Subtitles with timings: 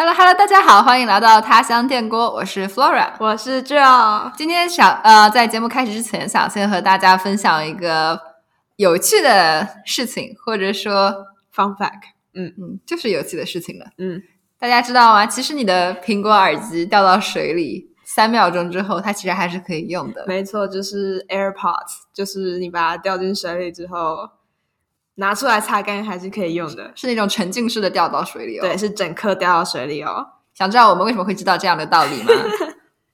[0.00, 4.30] Hello Hello，大家好，欢迎来到他乡电锅，我是 Flora，我是 Joe。
[4.36, 8.16] 今天想呃，在节目开始之前，想先和大家分享一个
[8.76, 13.86] 有趣的事情，或者说 Fun fact，嗯嗯，就是有趣的事情了。
[13.98, 14.22] 嗯，
[14.60, 15.26] 大家知道吗？
[15.26, 20.24] 其实你的苹果耳机掉到水里三秒钟之后，它其实还是可以用的。
[20.28, 24.30] 没错，就是 AirPods，就是你把它掉进水里之后。
[25.20, 28.62] 拿出来擦干还是可以用的，是那种沉浸式的掉到水里哦。
[28.62, 30.24] 对，是整颗掉到水里哦。
[30.54, 32.32] 想知道我们为什么会知道这样的道理吗？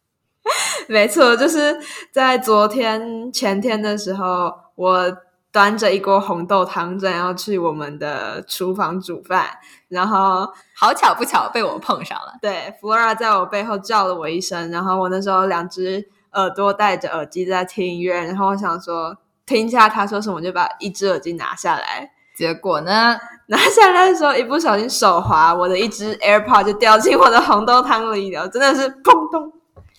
[0.87, 1.78] 没错，就是
[2.12, 5.16] 在昨天前天的时候，我
[5.51, 9.48] 端着一锅红豆汤正要去我们的厨房煮饭，
[9.89, 12.34] 然后好巧不巧被我碰上了。
[12.42, 19.16] 对，Flora 在我背后叫了我一声，然后我那时候两只耳朵戴着耳机在听音乐，然后我想说。
[19.47, 22.11] 听一下他说什么，就把一只耳机拿下来。
[22.37, 23.16] 结果呢，
[23.47, 29.53] 拿下来的时候一不小心手滑，我的一只 AirPod 就掉进我的红豆汤里了，真的是砰咚！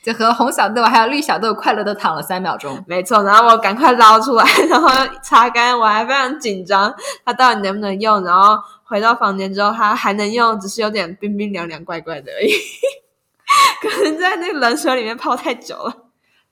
[0.04, 2.84] 就和红小豆还有绿小豆快乐的躺了三秒钟。
[2.88, 4.90] 没错，然后我赶快捞出来，然后
[5.24, 6.94] 擦干，我还非常紧张，
[7.26, 8.24] 它到底能不能用？
[8.24, 12.52] 然后回到房间之后，它还能用，只是有点冰冰凉凉、怪怪的而已，
[13.82, 16.05] 可能在那个冷水里面泡太久了。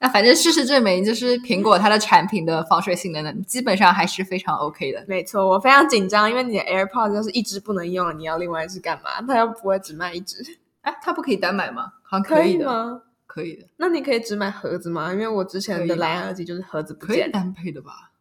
[0.03, 5.01] 那反正事实证明，就是苹果它的产品的防水性能呢，基本上还是非常 OK 的。
[5.07, 9.21] 没错，我非常紧张，因为你的 AirPods 就是一只不能用了，你要另外一只干嘛？
[9.25, 10.43] 它又不会只卖一只。
[10.83, 11.93] 哎，它不可以单买吗？
[12.03, 13.01] 好像可以的吗？
[13.25, 13.65] 可以的。
[13.77, 15.13] 那你可以只买盒子吗？
[15.13, 18.11] 因为我之前的蓝牙耳机就是盒子不见，单配的吧？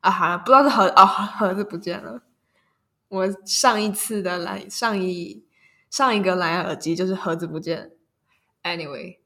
[0.00, 2.22] 啊，好了，不知道是盒哦，盒子不见了。
[3.06, 5.44] 我上一次的蓝上一
[5.90, 7.92] 上一个蓝牙耳机就是盒子不见。
[8.64, 9.18] Anyway，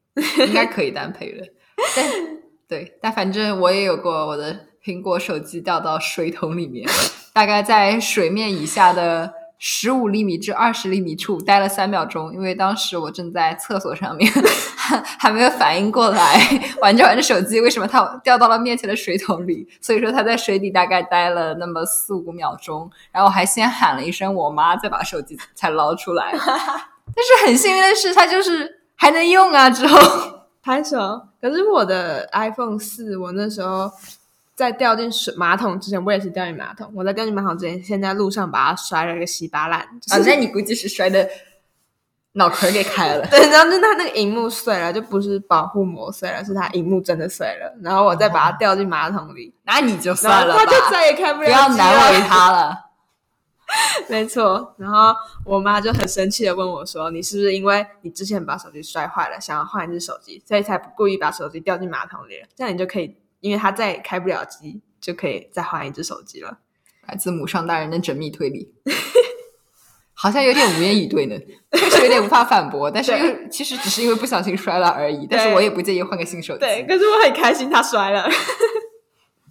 [0.45, 1.54] 应该可以单配的。
[1.95, 2.37] 对
[2.67, 6.89] 对，但反正我也有过我的苹果手机掉到水桶里面，
[7.33, 14.31] 大概在水面以下的十五厘米至二十厘米处待了三秒钟，因为当时我正在厕所上面，
[15.19, 16.39] 还没有反应过来
[16.81, 19.67] 玩着玩着手机，为什么它掉到了面前的水桶里？
[19.79, 26.31] 所以说它在水底大概待了那么四五秒钟，然后还先喊了一声我妈，再把手机才捞出来。
[27.15, 30.34] 但是很幸运的是，它就是还能用啊，之后。
[30.65, 31.21] 拍手。
[31.39, 33.91] 可是我的 iPhone 四，我那时候
[34.55, 36.91] 在掉进水马桶之前，我也是掉进马桶。
[36.95, 39.81] 我在掉进马桶之前，先在路上把它摔了个稀巴烂。
[39.81, 41.29] 啊，那你估计是摔的
[42.31, 43.23] 脑壳给开了。
[43.29, 47.71] 对，然后就它那个荧幕碎了，就不是保护膜碎了，是它荧幕真的碎了。
[47.83, 51.45] 然后我再把它掉进马桶里，那你就算了，它就再也开不了。
[51.45, 52.84] 不要难为它了。
[54.07, 62.35] 没错，然后我妈就很生气的问我说：“你是不是因为你之前把手机摔坏了，想要换一只手机，所以才不故意把手机掉进马桶里？
[62.55, 66.59] 这样你就可以，因为它再也开不了机，就可以再换一只手机了。”
[67.07, 68.73] 来自母上大人的缜密推理，
[70.13, 71.35] 好像有点无言以对呢，
[71.73, 72.89] 确实有点无法反驳。
[72.89, 76.59] 但是又其实只是因为不小心摔了而已，但是我也不介意换个新手机。
[76.61, 78.27] 对， 可是我很开心他摔了。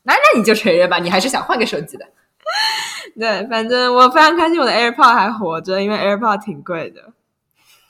[0.03, 2.07] 那那你就承认吧，你还是想换个手机的。
[3.17, 7.13] 对，反正我非常开心，我的 AirPod 还活着，因为 AirPod 挺贵的。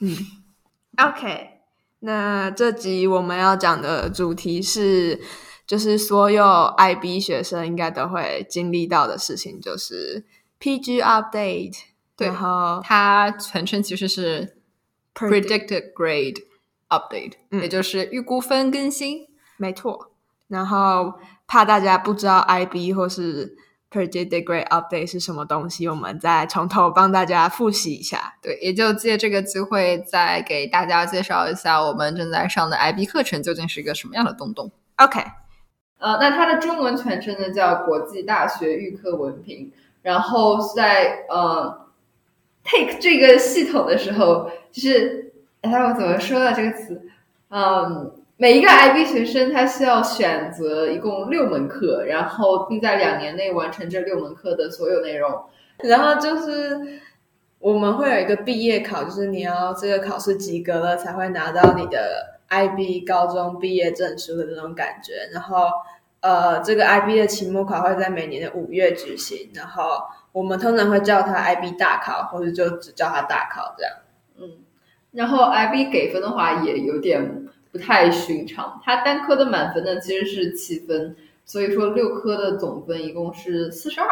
[0.01, 0.15] 嗯，
[1.01, 1.61] OK，
[2.01, 5.19] 那这集我们要讲的主题是，
[5.67, 6.45] 就是所有
[6.77, 10.27] IB 学生应该都会经历到的事情，就是
[10.61, 11.79] PG Update。
[12.17, 14.59] 对，然后它全称其实是
[15.15, 16.43] Predicted Grade
[16.91, 19.27] Update，也就是预估分更新。
[19.57, 20.11] 没错，
[20.49, 21.15] 然后
[21.47, 23.57] 怕大家不知道 IB 或是。
[23.94, 25.87] Predicted Grade Update 是什么东西？
[25.87, 28.34] 我们再从头帮大家复习一下。
[28.43, 34.69] 对，也就借这个机会再给大家介绍一下我们正在上的 IB 课程究竟是一个什么样的东东。
[34.97, 35.21] OK，
[35.99, 39.71] 呃，那它的中文全称呢叫国际大学预科文凭。
[40.03, 41.87] 然后在呃
[42.65, 47.09] Take 这个系统的时候，就是哎，我怎么说的这个词？
[47.50, 48.12] 嗯。
[48.44, 55.44] 每一个 IB 学生，他需要选择一共六门课，然后并在两年内完成这六门课的所有内容。
[55.78, 56.78] 然后就是
[57.59, 65.15] 我们会有一个毕业考，就是你要这个考试及格了，才会拿到你的 IB 高中毕业证书的那种感觉。
[65.33, 65.69] 然后
[66.21, 70.03] 呃，这个 IB 的期末考会在每年的五月举行，然后
[70.33, 73.92] 我们通常会叫它 IB 大考，或者就只叫它大考这样。
[74.36, 74.51] 嗯，
[75.13, 77.41] 然后 IB 给分的话也有点。
[77.74, 84.09] 不太寻常，它单科的满分呢其实是七分，所以说六科的总分一共是四十二。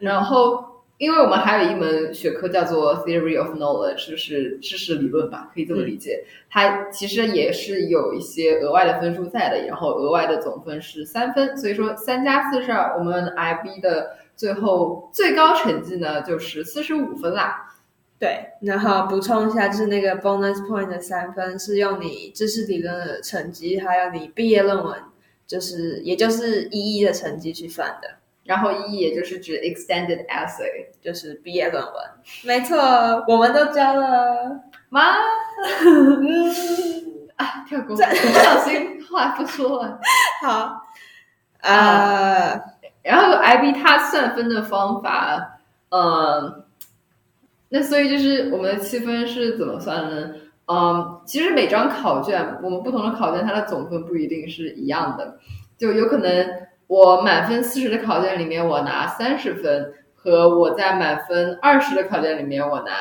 [0.00, 6.24] 然后，因为我们还有一门学科叫做 Theory of Knowledge，就是知识理论吧，可以这么理解。
[6.50, 17.70] 它其实也是有一些额外的分数在的，然后额外的总分是三分，所以说三加四十二，我们 IB 的最后最高成绩呢就是四十五分啦。
[18.24, 24.98] 对，然后补充一下，就是那个 bonus point 的三分是用你知识理论的成绩，还有你毕业论文，
[25.46, 28.08] 就是也就是一一的成绩去算的。
[28.44, 31.92] 然后一也就是指 extended essay，就是毕业论文。
[32.44, 32.78] 没错，
[33.28, 35.02] 我们都交了吗？
[37.36, 40.00] 啊，跳过，不小心话不说了。
[40.40, 40.80] 好，
[41.60, 42.58] 呃，
[43.02, 45.58] 然后 IB 它算分的方法，
[45.90, 46.63] 呃，
[47.74, 50.30] 那所以就是我们的七分是怎么算呢？
[50.66, 55.38] 嗯，其实每张考卷，我们不同的考卷它的总分不一定是一样的，
[55.76, 56.48] 就有可能。
[56.86, 62.92] 我满分四十的考卷里面，我拿三十分，和我在满分二十的考卷里面，我拿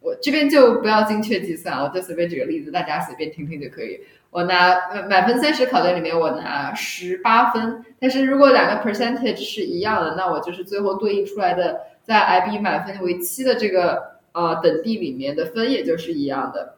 [0.00, 4.00] 我这边就不要精确计算，我就随便举个例子，大家随便听听就可以。
[4.30, 16.74] 我拿满分三十考卷里面，我拿十八分，但是如果两个 percentage 是一样的，那我就是最后对应出来的，在 IB 满分为七的这个呃等地里面的分，也就是一样的。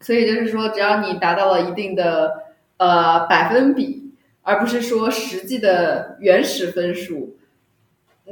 [0.00, 2.42] 所以就是说，只要你达到了一定的
[2.76, 4.02] 呃百分比。
[4.46, 7.34] 而不是说实际的原始分数，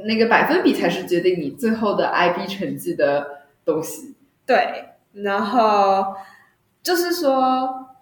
[0.04, 4.14] 那个百分比才是决定你最后的 IB 成绩的东西。
[4.44, 6.14] 对，然后
[6.82, 7.96] 就是说，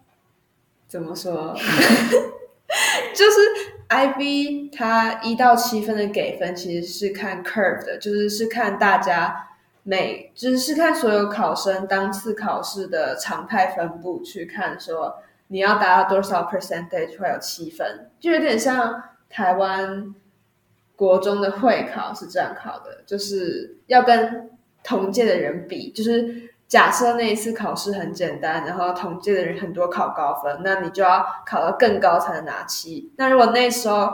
[0.89, 1.55] 怎么说？
[3.15, 9.49] 就是 IB 它一到七分的给分其实是看 curve 的，就是是看大家
[9.83, 15.23] 每，就是是看所有考生当次考试的常态分布去看说。
[15.53, 20.15] 你要达到多少 percentage 会有七分，就有点像台湾
[20.95, 24.49] 国中的会考是这样考的，就是要跟
[24.85, 33.13] 同届的人比，就是假设那一次考试很简单，然后同届的人很多考高分，那你就要考到更高才能拿七。
[33.17, 34.13] 那如果那时候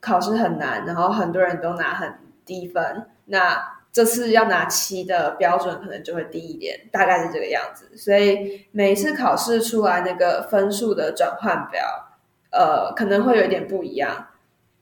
[0.00, 2.14] 考试很难，然后很多人都拿很
[2.44, 7.90] 低分，那这次要拿七的标准可能就会低一点，大概是这个样子。
[7.96, 11.82] 所以每一次考试出来那个分数的转换表，
[12.50, 14.26] 呃，可能会有一点不一样。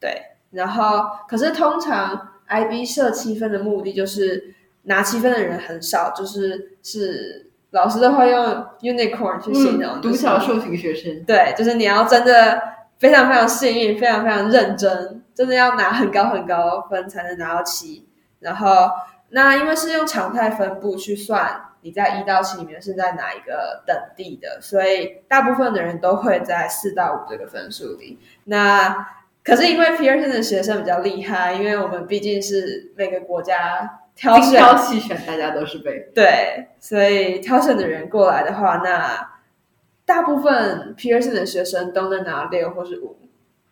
[0.00, 0.20] 对，
[0.50, 8.44] 然后可是通常 IB 设七分的目的就是拿七分的人很少，就是是老师都会用
[8.80, 11.24] unicorn 去形容独角兽型学生。
[11.24, 12.60] 对，就是你要真的
[12.98, 18.06] 非常非常幸运，非常非常认真，真的要拿很高很高分才能拿到七。
[18.40, 18.90] 然后，
[19.30, 28.18] 那因为是用常态分布去算，你在一到七里面是在哪一个等地的，所以大部分的人都会在四到五这个分数里。
[28.44, 29.06] 那
[29.44, 39.32] 可是因为 Pearson 的学生比较厉害，因为我们毕竟是每个国家挑选、挑细选，大家都是被对，所以挑选的人过来的话，那
[40.04, 43.16] 大部分 Pearson 的学生都能拿六或是五，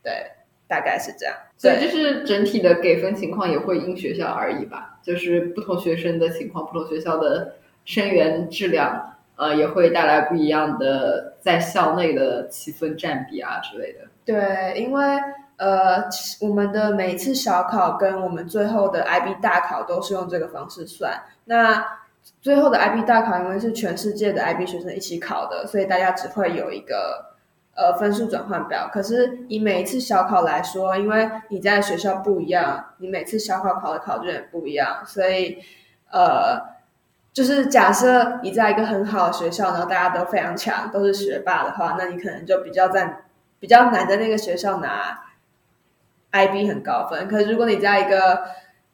[0.03, 0.33] 对。
[0.71, 14.03] 大概是这样，所以就是整体的给分情况也会因学校而异吧，就是不同学生的情况，不同学校的生源质量，呃，也会带来不一样的在校内的七分占比啊之类的。
[14.25, 15.05] 对，因为
[15.61, 16.09] 呃，
[16.41, 21.23] 我们的每一次小考跟我们最后的 IB 大考都是用这个方式算。
[21.45, 21.85] 那
[22.41, 27.31] 最后的 IB 大考因为是全世界的 IB 学生一起考的，所以大家只会有一个。
[27.73, 28.91] 呃，分数转换表。
[28.93, 35.57] 可是以每一次小考来说，因为你在学校不一样，你每次小考考的考卷也不一样，所以
[36.13, 36.61] 呃，
[37.33, 43.23] 就是假设你在一个很好的学校，然后大家都非常强，都是学霸的话，那你可能就比较在
[43.59, 45.19] 比较难在那个学校拿
[46.33, 47.29] IB 很高分。
[47.29, 48.43] 可是如果你在一个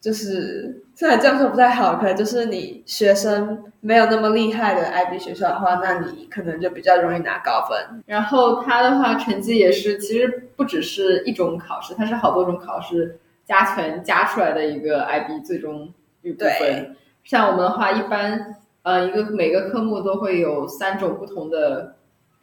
[0.01, 8.03] 就是虽然这样说不太好，可能就是你学生没有那么厉害的 IB 学校的话，那你可能就比较容易拿高分。
[8.07, 16.97] 然后它的话，成绩也是其实不只是一种考试，它是好多种考试加权加出来的一个 IB 最终预估分。
[17.25, 21.97] 像我们的话，一般呃一个每个科目都会有三种不同的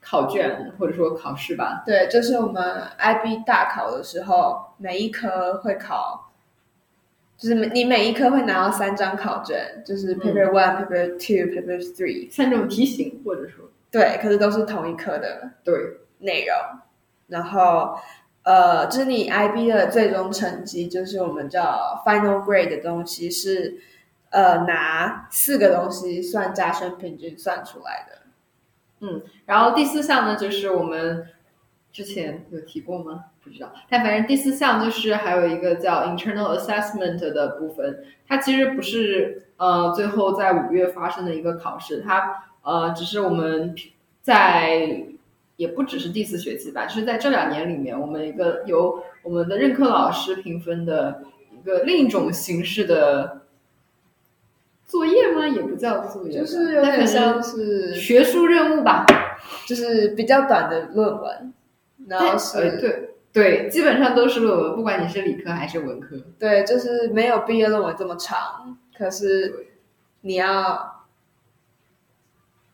[0.04, 1.84] 考卷或者说考试吧。
[1.86, 6.30] 对，就是我们 IB 大考的时候，每一科会考。
[7.36, 15.76] 就是你每一科会拿到三张考卷，就是 paper one、paper two、paper three 三种题型，或者说对，可是都是同一科的对
[16.20, 16.56] 内容。
[17.28, 17.98] 然后
[18.44, 23.78] 呃，就是你 IB 的最终成绩，就是我们叫 final grade 的东西，是
[24.30, 28.23] 呃拿四个东西算加权平均算出来的。
[29.04, 31.28] 嗯，然后第四项呢，就是我们
[31.92, 33.26] 之前有提过吗？
[33.44, 43.76] 不知道，但反正第四项就是还有一个叫 internal assessment 的部分，它其实不是呃最后在五月发生的一个考试，它呃只是我们
[44.22, 45.06] 在
[45.58, 53.42] 也不只是第四学期吧，就是在这两年里面，我们一个由我们的任课老师评分的一个另一种形式的
[54.86, 55.48] 作业吗？
[55.48, 59.06] 也不叫作业，就是有点像是学术任务吧。
[59.68, 61.54] 就是比较短的论文，
[62.08, 66.16] 然后是、呃对对，基本上都是论文，不管你是理科还是文科。
[66.40, 69.68] 对，就是没有毕业论文这么长，可是
[70.22, 71.06] 你要，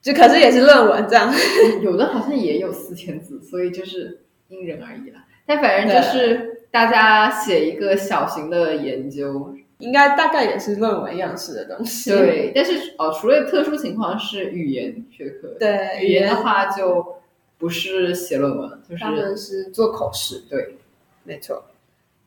[0.02, 1.34] 就可是也是论文这样。
[1.82, 5.26] 有的好像也有四千字，所以就是因人而异啦。
[5.46, 12.12] 但反正就是大家写一个小型的研究，应该大概也是论文样式的东西。
[12.12, 12.52] 对。
[12.56, 17.18] 但是哦，除了特殊情况是语言学科，对，语言的话就
[17.58, 20.78] 不是写论文，就是他们是做口试，对，
[21.24, 21.66] 没错。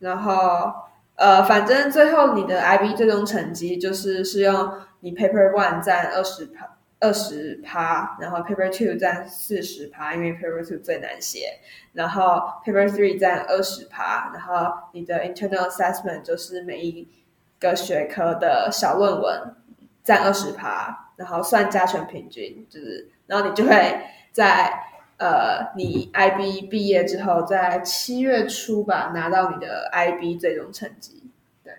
[0.01, 0.73] 然后
[1.15, 6.69] 呃，反正最后你的 IB 最终成绩就是是用你 Paper One 占二十趴。
[7.05, 11.59] 二十趴，然后 Paper Two 占四十趴，因为 Paper Two 最难写，
[11.95, 17.09] 然后 Paper Three 占二十趴，然后你的 Internal Assessment 就是每一
[17.63, 19.55] 个学科的小论文
[20.03, 24.01] 占二十趴，然后算加权平均，就是，然后你就会
[24.33, 24.73] 在
[25.19, 31.23] 呃你 IB 毕业之后，在七月初吧拿到你的 IB 最终成绩。
[31.63, 31.73] 对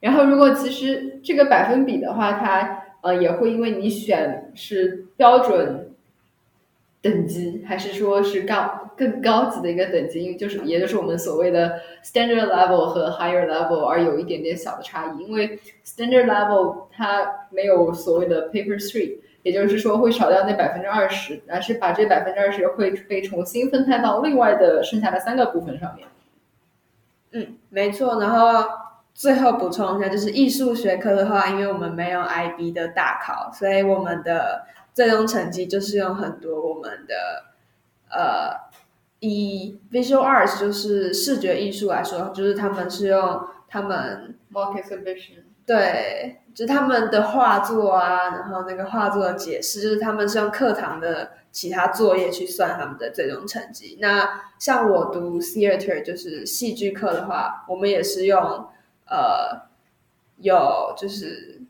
[0.00, 5.92] 然后如果其实这个百分比的话，它呃也会因为你选是标准
[7.00, 15.24] 等级，还是说是高更高级的一个等级，就是也就是我们所谓的 standard level 和 higher level 而有一点点小的差异。
[15.24, 26.08] 因为 standard level 它没有所谓的 paper three，也就是说会少掉那百分之二十，而是把这百分之二十会被重新分摊到另外的剩下的三个部分上面。
[27.30, 28.20] 嗯，没错。
[28.20, 28.68] 然后
[29.14, 37.44] 最后补充一下，就是艺术学科的话，因为我们没有 IB 的大考，所以我们的最终成绩就是用很多我们的
[38.10, 38.56] 呃，
[39.20, 45.42] 以 visual arts 就是视觉艺术来说，就是他们是用他们 exhibition。
[45.66, 53.98] 对，就是他们的画作啊，然后那个画作的解释，就是他们是用课堂的其他作业去算他们的最终成绩。
[54.00, 58.40] 那像我读 theater 就是戏剧课的话，我们也是用
[59.06, 59.68] 呃
[60.38, 61.60] 有就是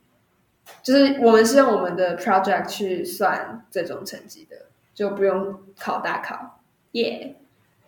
[0.82, 6.57] 就是我们是用我们的 project 去算最终成绩的，就不用考大考。
[6.92, 7.36] 耶、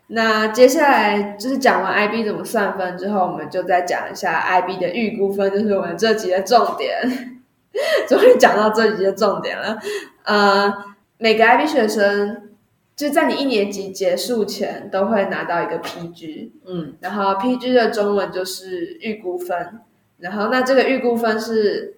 [0.09, 7.39] 那接下来就是讲完 IB 怎么算分之后，我们就再讲一下 IB 的预估分，就是我们这集的重点。
[8.09, 9.79] 终于讲到这集的重点了。
[10.25, 10.75] 呃，
[11.19, 12.51] 每个 IB 学生
[12.97, 19.81] 就在你一年级结束前都会拿到一个 PG，嗯，然后 PG 的中文就是预估分，
[20.19, 21.97] 然后那这个预估分是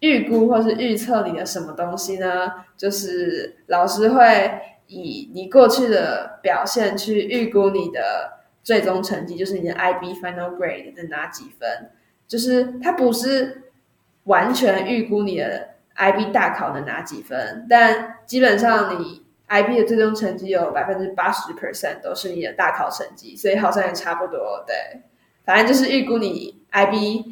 [0.00, 2.52] 预估或是预测你的什么东西呢？
[2.76, 4.50] 就是老师会
[4.90, 11.90] 以你过去的表现去预估你的最终成绩，就是你的 IB final grade 的哪几分，
[12.26, 13.70] 就是它不是
[14.24, 24.64] 完全预估你的 IB 大考的哪几分，但基本上你 IB 的最终成绩有百分之八十 percent 都是你的大考成绩，所以好像也差不多。
[24.66, 25.02] 对，
[25.44, 27.24] 反正就是预估你 IB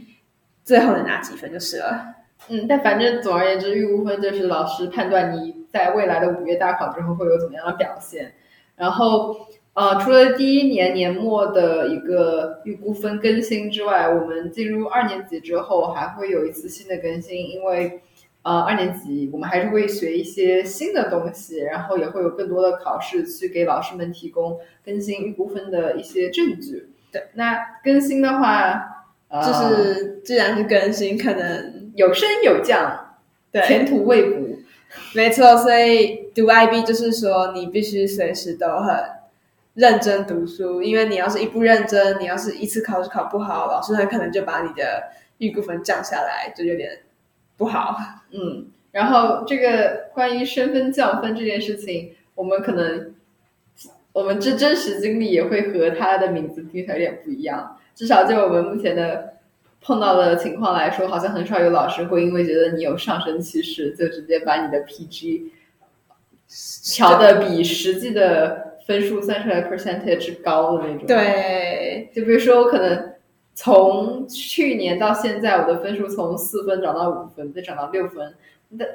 [0.64, 2.14] 最后的哪几分就是了。
[2.48, 8.34] 嗯，但反正总而言之，预估分就是老师判断你在未来的五月大考之后会有怎么样的表现。
[8.76, 9.34] 然后，
[9.74, 18.00] 呃，除了第一年年末的一个预估分更新之外，我们进入二年级之后还会有一次新的更新，因为
[18.42, 26.90] 呃二年级我们还是会学一些新的东西，然后也会有更多的考试去给老师们提供更新预估分的一些证据。
[27.10, 33.16] 对，那更新的话，呃、就是既然是更新，可能有升有降，
[33.50, 34.37] 对，前途未卜。
[35.18, 35.56] 没错。
[35.56, 38.94] 所以读 IB 就是说，你必须随时都很
[39.74, 45.08] 认真读书，因为你要是一不认真，你要是一次考试考不好，老师很可能就把你的
[45.38, 47.00] 预估分降下来，就有点
[47.56, 47.98] 不好。
[48.30, 53.12] 嗯，然后这个关于身份降分这件事情，我们可能
[54.12, 57.76] 我们这真实经历也会和他的名字听起来有点不一样。
[57.96, 59.34] 至少就我们目前的
[59.80, 65.44] 碰到的情况来说，好像很少有老师会因为觉得你有上升趋势，就直接把你的 PG
[66.94, 73.14] 调的比实际的分数算出来 percentage 高的那种。，对，就比如说我可能。
[73.60, 78.32] 从去年到现在，我的分数从四分涨到五分，再涨到六分，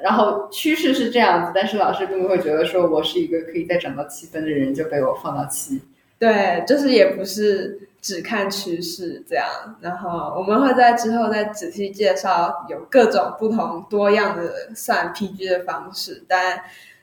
[0.02, 5.82] 然后趋势是这样子，但是老师并不会觉得说我是一个可以再涨到七分的人，就被我放到七。
[6.18, 9.46] 对，就是也不是只看趋势这样。
[9.80, 16.62] 然后我们会在之后再仔细介绍有各种不同多样的算 PG 的方式，但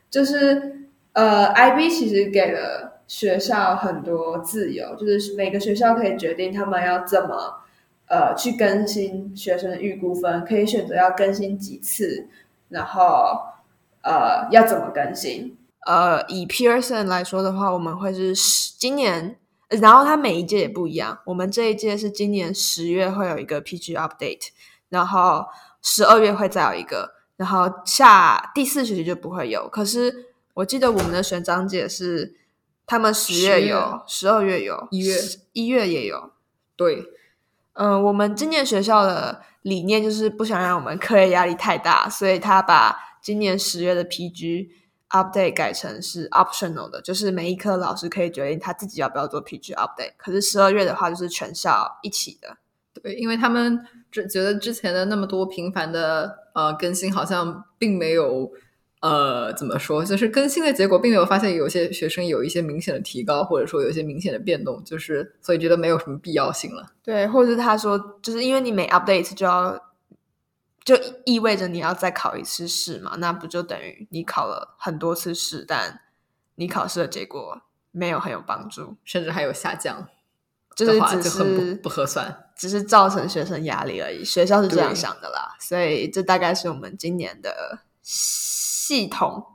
[0.09, 7.61] 就是呃，IB 其实给了学校很多自由，就是每个学校可以决定他们要怎么
[8.07, 12.27] 呃去更新学生的预估分，可以选择要更新几次，
[12.69, 13.41] 然后
[14.01, 15.57] 呃要怎么更新。
[15.87, 21.19] 呃，以 Pearson 来说的话，我们会是十今年，然后它每一届也不一样。
[21.25, 24.49] 我们这一届是今年十月会有一个 PG update，
[24.89, 25.45] 然后
[25.81, 29.67] 十二月会再有一个，然后下第四学期就不会有。
[29.69, 32.35] 可是我记得我们的学长姐是
[32.85, 35.15] 他们十月有，十二月有，一月
[35.53, 36.31] 一月也有。
[36.75, 37.03] 对，
[37.73, 44.69] 嗯，我们今年学校的理念就是不想让我们课业压力太大，所以他把今年十月的 PG
[45.11, 50.13] update 改成是 optional 的，就是每一科老师可以决定他自己要不要做 PG update。
[50.17, 52.57] 可是十二月的话，就是全校一起的。
[53.01, 58.51] 对，因为他们只觉得之前的那么多频繁的呃更新，好像并没有
[59.01, 66.85] 呃怎么说，就是更新的结果并没有发现有些学生有一些明显的提高，或者说有一些明显的变动，就是所以觉得没有什么必要性了。
[67.03, 69.90] 对，或者是他说，就是因为你每 update 就要。
[70.83, 70.95] 就
[71.25, 73.15] 意味着你要再考一次试嘛？
[73.19, 76.01] 那不就等于你考了很多次试，但
[76.55, 77.61] 你考试的结果
[77.91, 80.07] 没有很有帮助，甚至还有下降，
[80.75, 84.25] 就是只是不不合算，只是造成学生压力而已。
[84.25, 89.45] 学校是这样想的啦，所以这大概是我们今年的系统。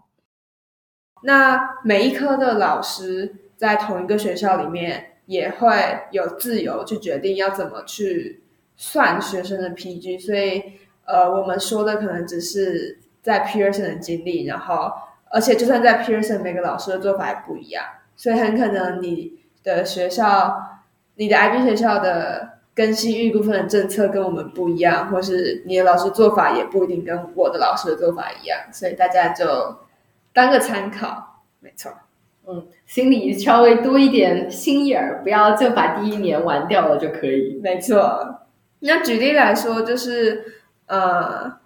[1.23, 8.45] 那每一科的老师在同一个学校里面也会有自由去决定要怎么去
[8.77, 10.86] 算学生的 PG，所以。
[11.07, 14.93] 呃，我们说的可能只是在 Pearson 的经历，然后，
[15.31, 17.85] 而且就算在 Pearson，每个老师的做法也不一样，
[18.17, 20.81] 所以很可能你的学校、
[21.15, 29.77] 你的 IB 学校的更新预估分的政策跟我们不一样，或是你的老师做法也不一定跟我的老师的做法一样，所以大家就
[30.33, 31.93] 当个参考，没错。
[32.49, 37.61] 嗯，心里稍微多一点心眼儿，不要就把第一年玩掉了就可以。
[37.63, 38.41] 没错。
[38.81, 40.55] 那举例来说，就是。
[40.87, 41.59] 呃，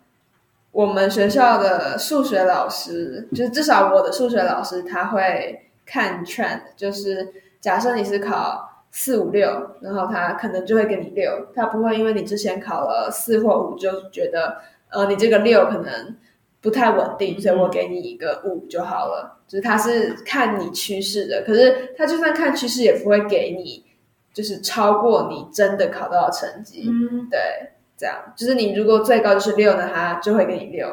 [0.73, 14.57] 我们学校的数学老师，就是至少我的数学老师，他会看 trend，就是假设你是考四五六，然后他可能就会给你六，他不会因为你之前考了四或五就觉得，
[14.91, 16.17] 呃，你这个六可能
[16.61, 19.39] 不太稳定，所以我给你一个五就好了。
[19.47, 23.85] 就是他是看你趋势的，可是他就算看趋势，也不会给你
[24.33, 26.89] 就是超过你真的考到的成绩。
[26.89, 27.73] 嗯，对。
[28.01, 30.91] 这样就是你如果最高就是六呢，他就会给你六。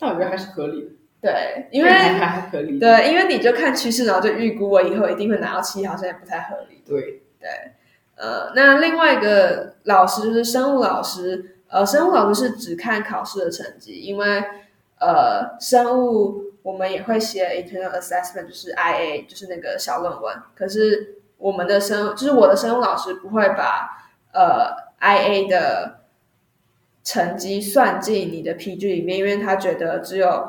[0.00, 0.88] 那我觉得还是合理的。
[1.22, 2.76] 对，因为还合理。
[2.80, 6.82] 对，因为你就看趋势，然后就预估我以后一定会拿到七，好像也不太合理。
[6.84, 7.48] 对对，
[8.16, 14.42] 呃，那另外一个老师就是生物老师，呃，生物老师是只看考试的成绩，因为
[14.98, 20.34] 呃，生物我们也会写 internal assessment，就是 IA，就是那个小论文。
[20.56, 25.99] 可是我们的生，就是我的生物老师不会把呃 IA 的。
[27.10, 30.48] 成绩算进你的 PG 里面，因为他觉得只有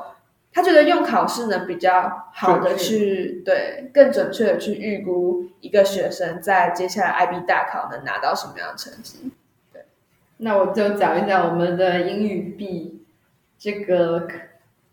[0.54, 9.32] 他觉得用考试能比较好的去对更准确的去预估一个学生在接下来 IB 大考能拿到什么样的成绩。
[9.74, 9.82] 对，
[10.38, 13.00] 那我就讲一讲我们的英语 B
[13.58, 14.28] 这个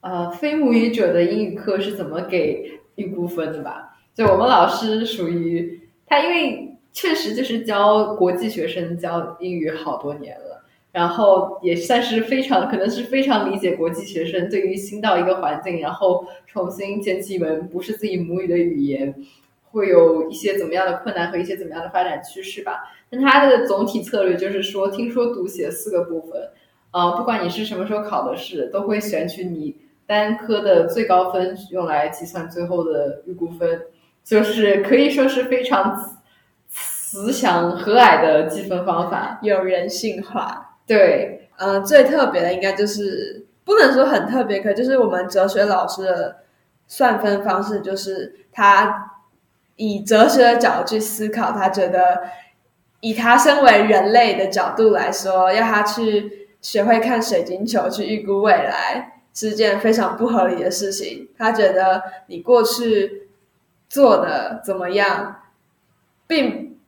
[0.01, 3.99] 呃非母语者的英语课是怎么给预估分的吧。
[4.15, 10.48] 就我们老师属于他，因为确实就是教国际学生教英语好多年了。
[10.99, 19.15] 然后也算是非常，可能是非常理解国际学生对于新到一个环境，然后重新捡起一门不是自己母语的语言，
[19.71, 22.93] 会有一些怎么样的困难和一些怎么样的发展趋势吧。
[23.11, 26.51] 那他的总体策略就是说，听说读写四个部分，
[26.91, 33.83] 呃，不管你是什么时候考的试，都会选取你单科的最高分用来计算最后的预估分，
[34.25, 35.97] 就是可以说是非常
[36.67, 40.68] 慈祥和蔼的计分方法，有人性化。
[40.89, 46.39] 对，呃，最特别的应该就是不能说很特别，可就是我们哲学老师的
[46.87, 49.13] 算分方式，就是他
[49.77, 52.23] 以哲学的角度去思考，他觉得
[53.01, 61.29] 以他身为人类的角度来说，要他去学会看水晶球去预估未来，是件非常不合理的事情。
[61.37, 63.29] 他觉得你过去
[63.91, 65.43] 做的怎么样，
[66.27, 66.79] 并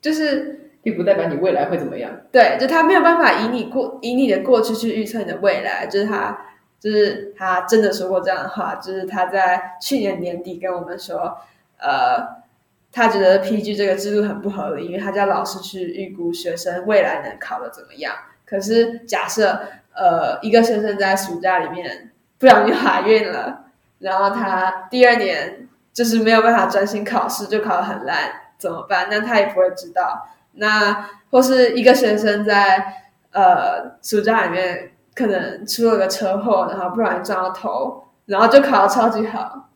[0.00, 0.65] 就是。
[0.86, 2.08] 并不代表你未来会怎么样。
[2.30, 6.46] 对，就他没有办法以你过以你的过去去预测你的未来，就是他，
[6.78, 11.38] 就是他真的说过这样的话，就是他在去年年底跟我们说，
[11.80, 12.24] 呃，
[12.92, 18.14] 他觉得 PG 这个制度很不合理，因为他叫老师去预估学生未来能考的怎么样。
[18.44, 19.58] 可是假设
[19.92, 23.64] 呃一个学生在暑假里面不小心怀孕了，
[23.98, 29.08] 然后他第二年就是没有办法专心考试，就考得很烂，怎么办？
[29.10, 30.28] 那他也不会知道。
[30.56, 32.94] 那或是一个学生在
[33.32, 39.70] 呃暑假里面可能出了个车祸，然后不小心撞到头，然后就考得超级好，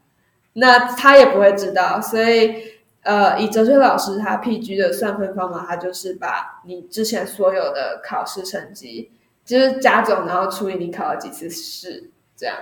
[0.54, 2.00] 那他也不会知道。
[2.00, 2.54] 所以
[3.02, 9.10] 呃，以哲学老师他 PG 的算分方法，他就是把你之前所有的考试成绩
[9.44, 12.56] 就是加总，然后除以你考了几次试，这样。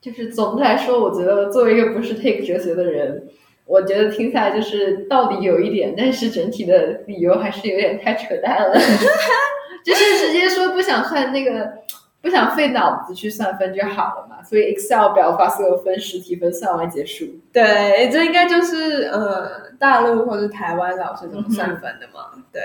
[0.00, 3.24] 就是总的来说，我觉得作为一个不是 take 哲学的人，
[3.72, 8.74] 我觉得听下来就是道理有一点，但是整体的理由还是有点太 扯淡了。
[9.84, 11.72] 就是直接说不想算那个，
[12.20, 14.42] 不想费脑子去算分就好了嘛。
[14.44, 17.24] 所以 Excel 表发所有分十题分算完结束。
[17.52, 22.44] 对，这应该就是呃大陆或者台湾老师怎么算分的嘛？
[22.52, 22.60] 对。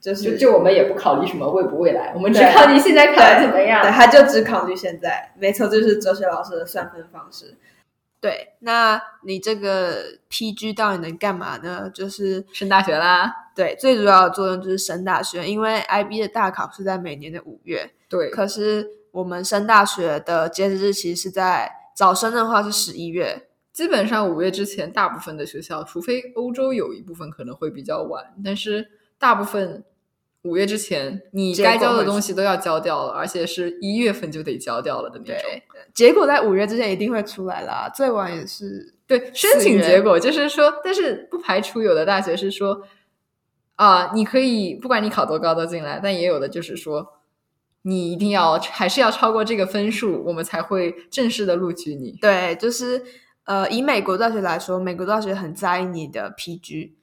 [0.00, 3.80] 就是就我们也不考虑什么未不未来，我们只考虑现在考的怎么样。
[3.82, 7.54] 对，他就只考虑现在，没错，这是哲学老师的算分方式。
[8.22, 11.90] 对，那你这个 PG 到底能干嘛呢？
[11.92, 13.48] 就是升大学啦。
[13.52, 17.90] 对，最主要的作用就是升大学，因为 IB 的大考是在每年的五月。
[18.08, 29.84] 对，可是我们升大学的截止日期是在早升的话是十一月，基本上五月之前，大部分的学校，除非欧洲有一部分可能会比较晚，但是大部分。
[30.42, 35.50] 五月之前，你该交的东西都要交掉了，而且是一月份就得交掉了的那种。
[35.94, 42.82] 结果在五月之前一定会出来啦，最晚也是对申请结果，就是说，但是不排除有的大学是说，
[43.76, 47.06] 啊，你可以不管你考多高都进来，但也有的就是说，
[47.82, 52.18] 你一定要还是要超过这个分数，我们才会正式的录取你。
[52.20, 53.00] 对，就是
[53.44, 56.94] 呃，以美国大学来说，美国大学很在意你的 PG。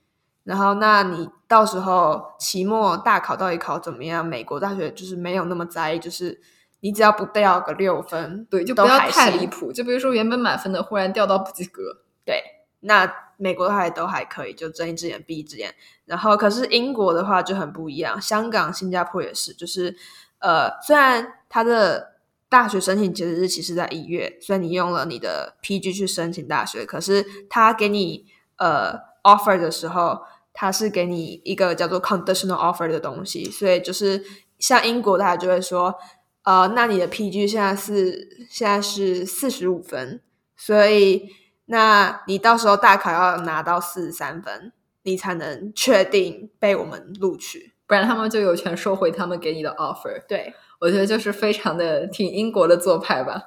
[0.50, 4.26] 然后，那你到时候期末大考到底考怎么样？
[4.26, 6.42] 美国大学就是没有那么在意，就是
[6.80, 9.72] 你只要不掉个六分，对，就不要太离谱。
[9.72, 12.42] 就比如说原本满分的，忽然掉到不及格，对，
[12.80, 15.72] 那美国大学都还可以，就睁一只眼闭一只眼。
[16.06, 19.96] 然后，可是英国的话就很不一样，香港、新加坡也是，就是
[20.40, 22.16] 呃，虽然他的
[22.50, 28.26] 大学申请截止日期是在一月，虽然你用了你的 PG 去申请大学，可是他给你
[28.58, 30.22] 呃 offer 的时候。
[30.62, 34.22] 他是给你一个叫做 conditional offer 的东西，所以就是
[34.58, 35.96] 像英国，大家就会说，
[36.44, 40.22] 呃，那你的 PG 现在是现在是四十五分，
[40.58, 41.30] 所以
[41.68, 50.22] 那你到时候大考要拿到四十三分，你才能确定被我们录取，不然他们就有权收回他们给你的 offer。
[50.28, 53.42] 对，我觉得就是非常的挺英国的做派吧。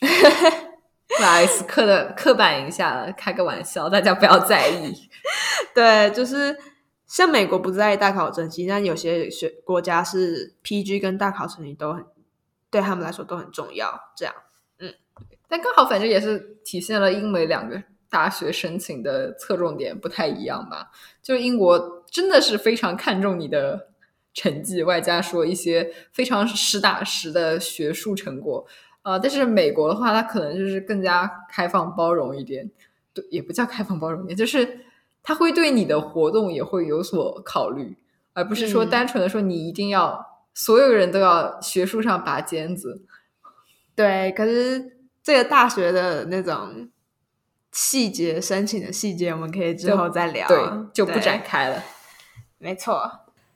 [1.18, 4.94] 不好意思，刻的刻板一下了，开个玩笑，大家不要在意。
[5.74, 6.56] 对，就是
[7.08, 12.06] 像美国不在意大考成绩，但有些学国家是 PG 跟大考成绩都很
[12.70, 14.12] 对他们来说都很重要。
[14.16, 14.34] 这样，
[14.78, 14.94] 嗯，
[15.48, 20.90] 但刚好反正也是体现了英美两个大学申请的侧重点不太一样吧。
[21.20, 23.88] 就英国真的是非常看重你的
[24.32, 28.64] 成绩，外加说一些非常实打实的学术成果。
[29.02, 32.70] 呃，但是美国的话，它可能就是更加开放包容一点，
[33.14, 34.80] 对，也不叫开放包容一点，就是
[35.22, 37.96] 他会对你的活动也会有所考虑，
[38.34, 43.02] 而不是说单纯的说你一定要所有人都要学术上拔尖子。
[43.94, 46.90] 对，可是这个大学的那种
[47.72, 50.58] 细节申请的细节，我们可以之后再聊，对，
[50.92, 51.82] 就不展开了。
[52.58, 53.10] 没错，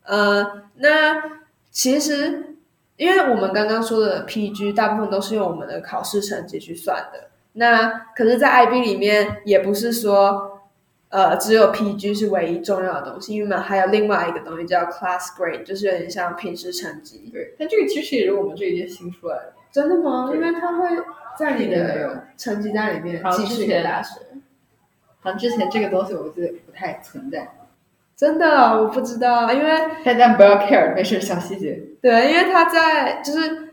[0.04, 1.22] 呃，那
[1.70, 2.51] 其实。
[3.02, 10.60] 因为我们刚刚说的 PG 大部分都是用我们的考试成绩去算的，那可是，在 IB 里面也不是说，
[11.08, 17.28] 呃，只有 PG 是唯一重要的东西，因为还有另外一个东西叫 Class Grade，就是有点像平时成绩。
[17.32, 19.52] 对，但这个其实也是我们这一届新出来的。
[19.72, 20.30] 真的吗？
[20.32, 20.88] 因为它会
[21.36, 24.20] 在你的成绩单里面继续给大学。
[25.18, 27.52] 好像之前这个东西我记得不太存在。
[28.16, 29.70] 真的，我不知道，因为
[30.04, 31.82] 大家不要 care，没事，小细节。
[32.00, 33.72] 对，因为他在就是，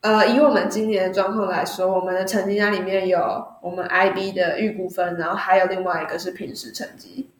[0.00, 3.18] 呃，以我们今年的状况来说，我们的成绩单里面有
[3.62, 7.30] 我们 IB 的预估分，然后还有另外一个是平时成绩，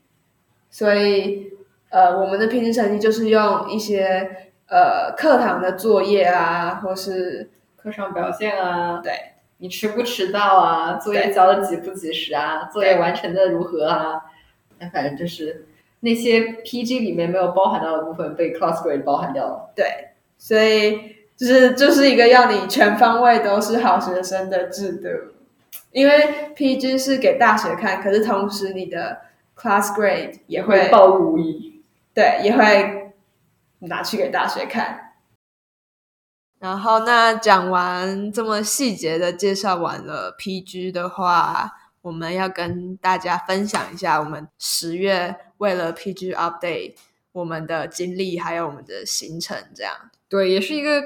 [0.71, 1.53] 所以
[1.91, 9.13] 呃，我们的平时成绩就是用一些呃课堂的作业啊，或是课上表现啊，对。
[9.59, 14.21] 你迟不迟到啊，作业交的及不及时啊，作业完成的如何啊，
[14.81, 15.67] 那反正就是。
[16.05, 19.73] 那些 PG 里面没有包含到的部分被 Class Grade 包含掉了。
[19.75, 25.09] 对，所以就是就是一个要你全方位都是好学生的制度。
[25.90, 29.23] 因为 PG 是给大学看，可是同时你的
[29.57, 31.83] Class Grade 也会暴露无遗。
[32.12, 33.12] 对，也会
[33.81, 35.12] 拿去给大学看。
[36.61, 41.73] 然后，那讲完这么细节的介绍完了 PG 的话，
[42.05, 45.35] 我们要跟大家分享一下我们十月。
[45.57, 46.97] 为了 PG Update，
[47.33, 49.95] 我们的经历还有我们的行程，这样
[50.29, 51.03] 对，也是一个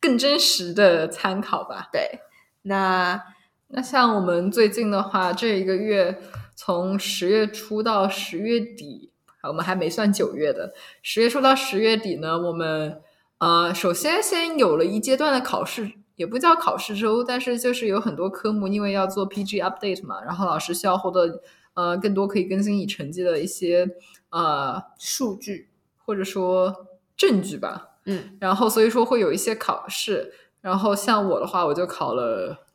[0.00, 1.90] 更真实的参考吧。
[1.92, 2.20] 对。
[2.62, 3.22] 那
[3.66, 6.18] 那像我们最近的话，这一个月
[6.54, 10.72] 从十月初到十月底，我们还没算九月的。
[11.02, 13.02] 十月初到十月底呢，我们
[13.36, 21.40] 呃，首先先有了一阶段的考试，也不叫考试周，但是就是有很多科目，因为要做 PG update 嘛，然后老师需要获得
[21.74, 23.88] 呃更多可以更新你成绩的一些
[24.30, 25.68] 呃数据
[26.04, 28.00] 或者说证据吧。
[28.04, 30.34] 嗯，然后所以说会有一些考试。
[30.60, 32.66] 然后像我的话，我就考了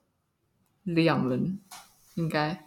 [0.83, 1.59] 两门，
[2.15, 2.63] 应该，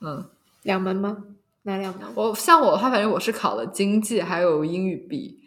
[0.00, 0.30] 嗯，
[0.62, 1.24] 两门吗？
[1.62, 2.06] 哪两门？
[2.14, 5.42] 我像我的话，反正我是考了经济还有英语 B。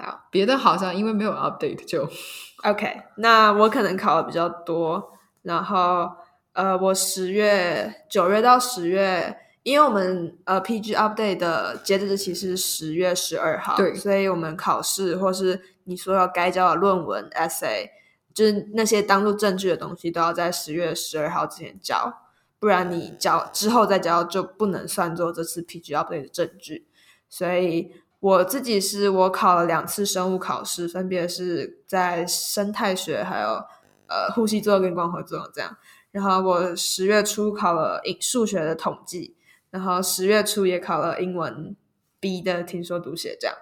[0.00, 2.08] 好，别的好像因为没有 update 就
[2.64, 3.02] OK。
[3.16, 6.08] 那我可能考的比较多，然后
[6.52, 17.88] 呃，我十月九月到十月，因为我们呃 PG update 的截止日期是十月十二号，对，所以我们考试或是你所有该交的论文、essay，
[18.34, 22.12] 就是那些当做证据的东西，都要在十月十二号之前交，
[22.58, 26.86] 不然你交之后再交就不能算作这次 PG update 的证据。
[27.28, 33.48] 所以我自己是我考了两次生物考试，分别是在生态学还有
[34.06, 35.76] 呃呼吸作用跟光合作用这样。
[36.12, 39.36] 然后我十月初考了英数学的统计，
[39.70, 41.74] 然后十月初也考了英文
[42.18, 43.56] B 的听说读写这样。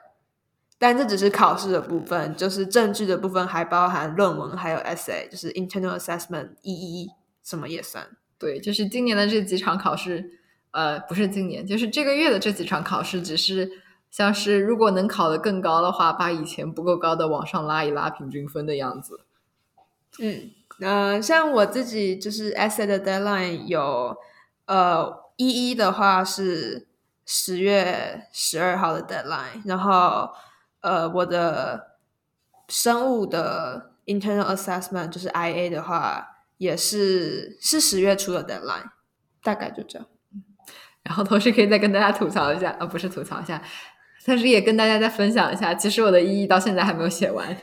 [0.81, 7.09] 但这只是考试的部分，就是证据的部分还包含论文，还有 essay，就是 internal assessment EE
[7.43, 8.09] 什么也算。
[8.39, 10.39] 对，就是今年的这几场考试，
[10.71, 13.69] 呃，不是今年，就是这个月的这几场考试，只是
[14.11, 19.21] 像是如果能考得更高的话，把以前不够高的往上拉一拉平均分的样子。
[20.19, 24.17] 嗯，呃，像我自己就是 essay 的 deadline 有，
[24.67, 26.89] 呃一一的话是
[27.25, 30.31] 十月十二号的 deadline，然后。
[30.81, 31.97] 呃，我的
[32.69, 38.89] 生物的 internal assessment 就是 IA 的话，也是是十月初的 deadline，
[39.43, 40.07] 大概就这样。
[41.03, 43.61] 然后同时可以再跟大家吐槽一下，啊，不是吐槽一下，
[44.25, 47.57] 但是也跟大家再分享一下，其实我的 EE 到现在还没有写完，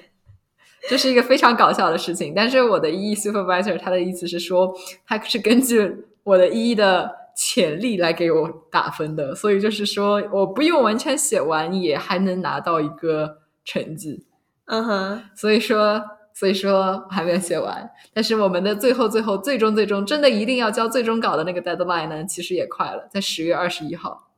[0.90, 2.34] 这是一个非常搞笑的事情。
[2.36, 4.74] 但是我的 EE supervisor 他的意思是说，
[5.06, 7.26] 他是根据我的 EE 的。
[7.38, 14.26] 潜力来给我打分的，所以就是说，我不用完全写完，也还能拿到一个成绩。
[14.68, 16.02] 嗯哼，所以说，
[16.34, 17.92] 所以说还没有写完。
[18.14, 24.30] 但是我们的最后、最后、最终、最终，真的一定要交最终稿的那个 deadline 呢，其实也快了，在十月二十一号。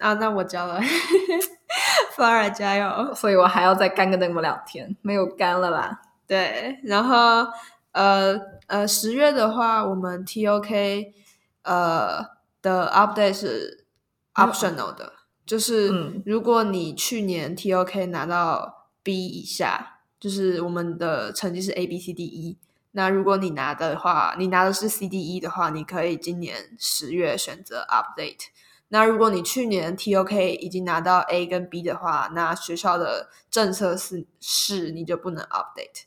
[0.00, 0.80] 啊，那我交了
[2.16, 3.12] Flora 加油！
[3.14, 6.00] 所以我还要再干个那么两天，没有干了啦。
[6.26, 7.46] 对，然后
[7.92, 11.12] 呃呃，十月的话，我们 TOK
[11.62, 12.40] 呃。
[12.62, 13.86] 的 update 是
[14.34, 15.14] optional 的，
[15.46, 22.58] 就是如果你去年 TOK 拿到 B 以下，就是我们的成绩是 A B C D E，
[22.90, 28.48] 那如果你拿的话，你拿的是 C D E 的话，你可以今年十月选择 update。
[28.90, 36.04] 那如果你去年 TOK 已经拿到 A 跟 B 的话，那学校的政策是是你就不能 update。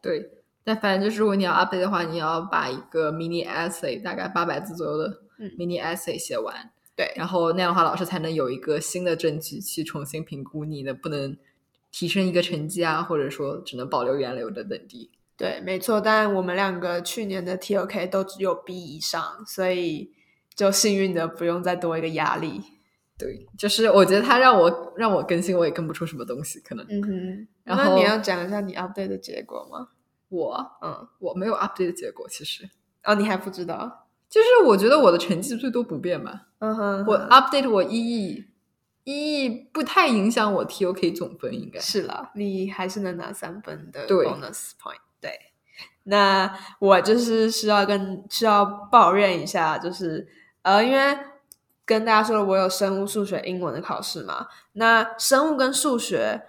[0.00, 0.30] 对，
[0.64, 5.20] 但反正就是如果你要 update 的话，你要把一个 mini essay 大概八百字左右的。
[5.58, 11.36] mini essay 写完，对，然后那样的话，老师才能有一个新的证据去重新评估你能不能
[11.90, 15.10] 提升一个成绩啊，或者说只能保留原流的等级。
[15.36, 16.00] 对，没错。
[16.00, 20.12] 但我们两个去年的 TOK 都只有 B 以上，所以
[20.56, 22.60] 就幸运的不用再多一个压力。
[23.18, 26.84] 对，就是我觉得他让我让我更新，我也更不出什么东西，可能。
[26.88, 27.48] 嗯哼。
[27.64, 29.88] 然后你要讲一下你 update 的结果吗？
[30.28, 32.68] 我，嗯，我没有 update 的结果，其实。
[33.04, 34.06] 哦，你还不知道。
[34.28, 38.42] 就是我觉得我的成绩最多不变吧，嗯哼，我 update 我 EE
[39.04, 44.96] EE 不太影响我 TOK 总分，应该是了，你还是能拿三分的 bonus point。
[45.20, 45.30] 对，
[46.04, 50.26] 那我就是需要跟需要抱怨一下，就是
[50.62, 51.18] 呃，因为
[51.84, 56.42] 跟大家说了，我有生物、数学、英文的考试嘛，那生物跟数学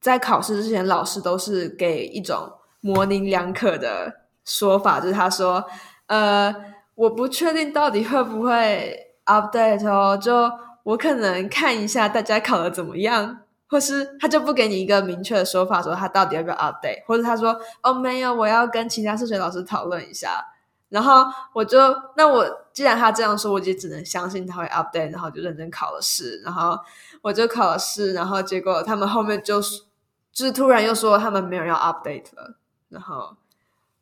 [0.00, 5.64] 在考试之前，老师都是给一种模棱两可的说法，就是他说，
[6.06, 6.54] 呃。
[6.96, 10.50] 我不确定到底会不会 update 哦，就
[10.82, 20.42] 我可能看一下大家考的怎么样，或是他就不给你一个明确的说法，说他到底要不要 update，或者他说哦没有，我要跟其他数学老师讨论一下，
[20.96, 21.78] 然后我就
[22.16, 26.78] 那我既然他这样说，我就只能相信他会 update，然后就认真考了试，然后
[27.20, 32.56] 我就考了试，然后结果他们后面就就是突然又说他们没有要 update 了，
[32.88, 33.36] 然后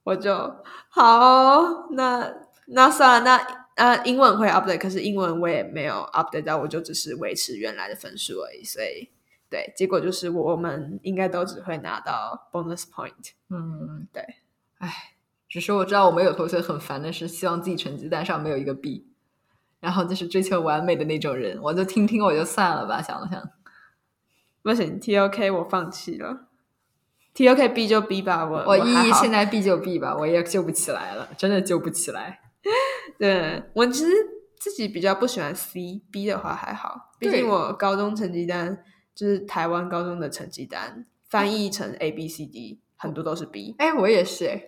[0.04, 0.56] 我就
[0.88, 2.32] 好那。
[2.66, 3.44] 那算了，
[3.76, 8.64] 那啊，英文会 update，可是英文我也没有 update 到，我就只是维持原来的分数而已。
[8.64, 9.10] 所以，
[9.50, 13.32] 对，结果就是我们应该都只会拿到 bonus point。
[13.50, 14.36] 嗯，对，
[14.78, 15.13] 唉，
[15.54, 19.06] 只是我知道我们有同学很烦的是，希望自己成绩单上没有一个 B，
[19.78, 23.40] 然后就是追求完美的那种人，我就听听我就算了吧，想了想，
[24.64, 26.48] 不行，TOK 我放弃了
[27.36, 32.40] ，TOK B 就 B 吧，我我一现在 B 就 B 吧，我也救不起来了，真的救不起来。
[33.16, 34.10] 对我其实
[34.58, 38.82] 自己比较不喜欢 C，B 的话还好，毕竟我高中成绩单
[39.14, 43.76] 就是台湾高中的成绩单翻译成 A B C D，很多都是 B。
[43.78, 44.60] 哎，我也是，哎，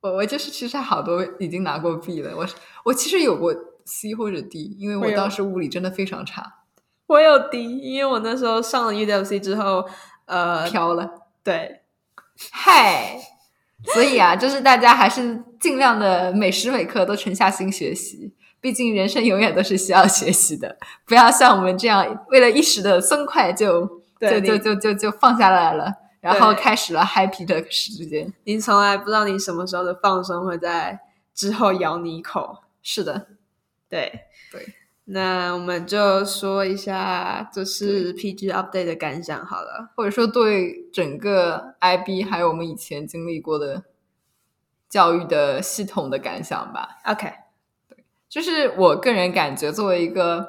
[0.00, 2.46] 我我就是其实好多已经拿过 B 了，我
[2.84, 6.60] 我其实有过 C 或者 D，因为我当时物理真的非常差，
[7.06, 9.84] 我有 D，因为我那时候上了 UWC 之后，
[10.26, 11.10] 呃，飘了。
[11.42, 11.80] 对，
[12.52, 13.18] 嗨，
[13.94, 23.86] 所以啊，就是大家还是尽量的每时每刻都沉下心学习，毕竟人生永远都是需要学习的，不要像我们这样为了一时的松快就
[24.20, 28.32] 就就就就就放下来了，然后开始了 happy 的时间。
[28.44, 31.00] 你从来不知道你什么时候的放松会在
[31.34, 32.58] 之后咬你一口。
[32.82, 33.26] 是的，
[33.88, 34.10] 对
[34.50, 39.90] 对，那我们就说一下就是 PG update 的感想好了。
[39.94, 43.84] 或者说对整个 IB 还有我们以前经历过的
[44.88, 46.98] 教育的系统的感想吧。
[47.04, 47.30] OK，
[47.88, 50.48] 对就是我个人感觉，作为一个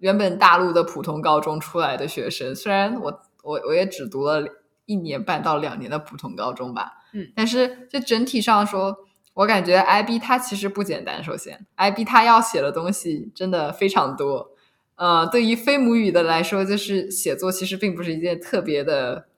[0.00, 4.42] 原本大陆的普通高中出来的学生，虽然我我我也只读了
[4.88, 8.96] 一年半到两年的普通高中吧，嗯，但是就整体上说，
[9.34, 11.22] 我感觉 IB 它其实不简单。
[11.22, 14.52] 首先，IB 它要写的东西真的非常多。
[14.96, 19.28] 呃，对于非母语的来说，就是写作其实并不是一件特别的，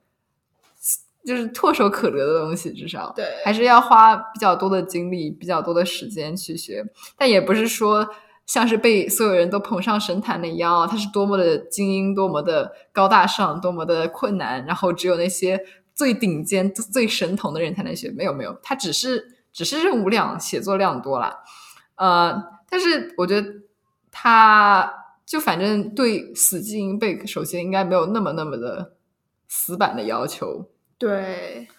[1.25, 6.85] 就是唾手可得的东西，至少对还是要花比较多的精力、比较多的时间去学。
[7.17, 8.07] 但也不是说
[8.51, 15.57] 像是被所有人都捧上神坛的一样，他是多么的精英、多么的高大上、多么的困难，然后只有那些
[15.95, 18.11] 最顶尖、最神童的人才能学。
[18.11, 21.39] 没有没有，他只是只是任务量、写作量多啦。
[21.95, 23.47] 呃，但是我觉得
[24.11, 28.97] 他就反正对死记硬背，首先应该没有那么那么的
[29.47, 30.69] 死板的要求。
[30.97, 31.69] 对，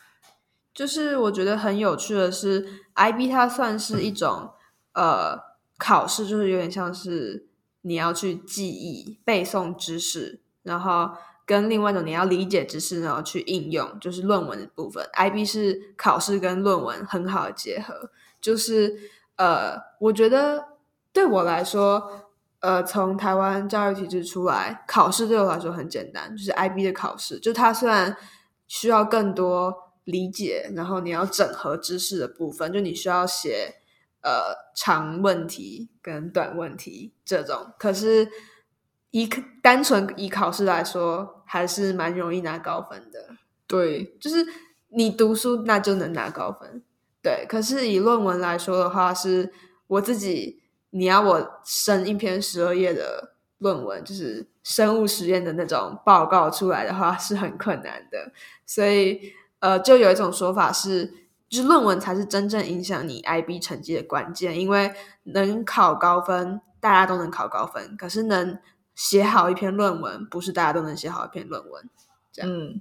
[0.73, 4.53] 就是我觉得很有趣的是，IB 它算是一种
[4.95, 5.52] 呃
[5.83, 7.49] 考试，就是有点像是
[7.81, 11.11] 你要去记忆、背诵知识，然后
[11.45, 15.05] 跟另外一种你要理解知识，然后去应用，就是论文的部分。
[15.15, 18.97] IB 是考试跟论文很好的结合，就是
[19.37, 20.69] 呃，我觉得
[21.13, 22.29] 对我来说。
[22.63, 28.17] 呃，从台湾教育体制出来，考试对我来说很简单，就是 IB 的考试，就它虽然
[28.69, 33.82] 需要更多理解，然后你要整合知识的部分，就你需要写
[34.23, 37.73] 呃长问题跟短问题这种。
[37.79, 38.29] 可是
[39.11, 39.29] 以
[39.63, 43.37] 单纯以考试来说，还是蛮容易拿高分的。
[43.67, 44.47] 对，就是
[44.89, 46.83] 你读书那就能拿高分，
[47.23, 47.47] 对。
[47.49, 49.53] 可是以论文来说的话，是
[49.87, 58.33] 我自己你要我生一篇十二页的论文，就是生物实验的那种报告出来的话，是很困难的。
[58.67, 61.22] 所以，呃，就有一种说法是，
[61.53, 64.91] 就是论文才是真正影响你 IB 成绩的关键，因为
[65.25, 68.59] 能考高分，大家都能考高分，可是能
[68.95, 71.91] 写好一篇论文，不是大家都能写好一篇论文。
[72.33, 72.81] 这样嗯，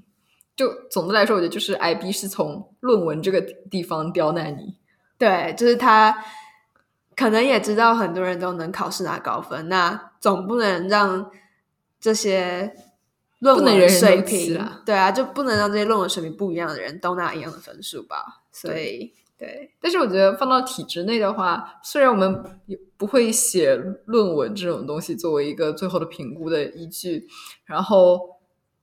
[0.56, 4.78] 就总的来说，我觉得就是 IB 是从论文这个地方刁难你。
[5.18, 6.24] 对，就是他
[7.18, 11.30] 可能也知道很多人都能考试拿高分，那总不能让
[12.00, 12.74] 这些
[13.40, 18.38] 论文水平啦，对啊，就不能让这些论文水平不一样的人都拿一样的分数吧？
[18.52, 27.28] 所以，对但是我觉得放到体制内的话，虽然我们也不会写论文这种东西作为一个最后的评估的依据，
[27.66, 28.20] 然后，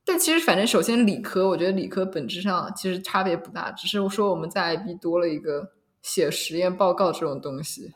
[0.05, 5.71] 但其实反正首先理科，我觉得理科本质上其实差别不大，只是说我们在 IB 多了一个
[6.03, 7.93] 写实验报告这种东西，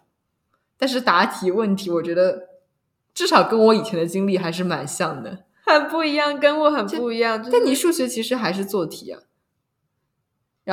[0.77, 2.49] 但是答题问题，我觉得
[3.15, 5.45] 至少跟我以前的经历还是蛮像的。
[5.65, 7.39] 很不一样，跟我很不一样。
[7.39, 9.21] 就是但你数学其实还是做题啊。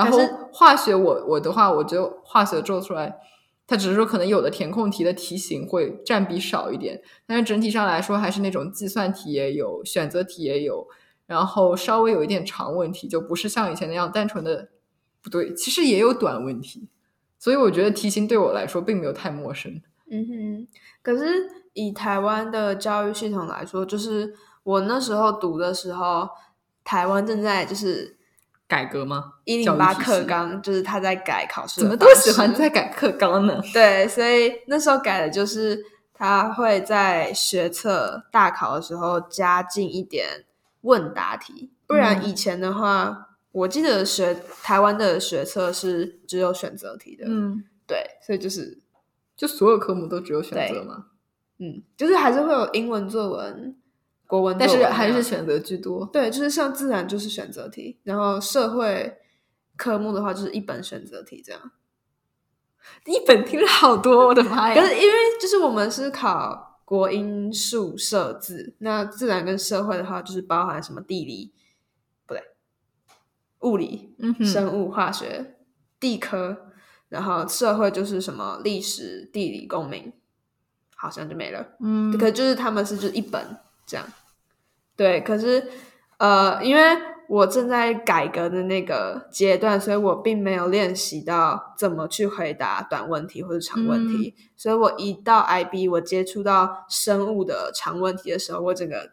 [0.03, 0.19] 然后
[0.53, 3.17] 化学我我的话，我觉得化学做出来，
[3.67, 10.87] 它只是说可能有的填空题的题型会占比少一点，但是整体上来说还是那种计算题也有，选择题也有，
[11.25, 14.69] 然后稍微有一点长问题，就不是像以前那样单纯的
[15.21, 16.87] 不对，其实也有短问题，
[17.37, 19.81] 所以我觉得题型对我来说并没有太陌生。
[20.11, 20.67] 嗯哼，
[21.03, 24.33] 可是以台湾的教育系统来说，就是
[24.63, 26.29] 我那时候读的时候，
[26.83, 28.17] 台湾正在就是
[28.69, 29.33] 改革吗？
[29.45, 33.59] 一零八课纲就是他在改考试怎么都喜欢在改课纲呢？
[33.73, 40.45] 对，所以那时候改的就是他会在学测大考的时候加进一点
[40.81, 48.77] 问答题，不然嗯以前的话，我记得学台湾的学测是只有选择题的，嗯，对，所以就是
[49.35, 51.07] 就所有科目都只有选择吗？
[51.57, 53.75] 嗯，就是还是会有英文作文、
[54.29, 56.05] 国文但是还是选择居多。
[56.13, 59.17] 对，就是像自然就是选择题，然后社会
[59.75, 61.59] 科目的话就是一本选择题这样。
[63.05, 64.75] 一本听了好多，我的妈呀！
[64.79, 71.51] 可是因为就是我们是考国英数社自，那自然跟社会的话就是包含什么地理，
[72.27, 72.43] 不对，
[73.61, 75.55] 物理、生物、化学、
[75.99, 76.71] 地科，
[77.09, 80.13] 然后社会就是什么历史、地理、公民，
[80.95, 81.65] 好像就没了。
[81.79, 84.05] 嗯，可就是他们是就一本这样，
[84.99, 85.21] 对。
[85.21, 85.65] 可是
[86.17, 86.81] 呃，因为
[87.29, 94.35] 我正在改革的那个阶段，所以我并没有练习到怎么去回答短问题或者长问题。
[94.57, 99.11] 所以我一到 IB，我接触到生物的长问题的时候，我整个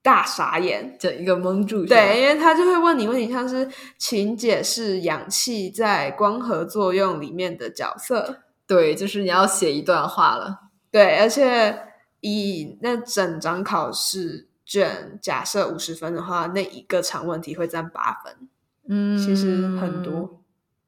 [0.00, 0.96] 大傻眼。
[0.98, 1.84] 整一个蒙住。
[1.84, 3.68] 对，因为他就会问你问题，像是
[3.98, 8.38] 请解释氧气在光合作用里面的角色。
[8.66, 10.60] 对，就是你要写一段话了。
[10.92, 11.76] 对，而且
[12.20, 18.48] 以那整张考试卷假设五十分的话，那一个长问题会占八分，
[18.86, 20.44] 嗯其实很多。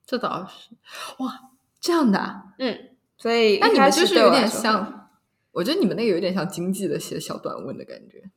[0.06, 0.70] 这倒是
[1.18, 2.44] 哇，这样的、啊。
[2.60, 5.10] 嗯，所以那你们就是有点像，
[5.50, 8.30] 我觉得你们那个有点像经济的写小短文的感觉，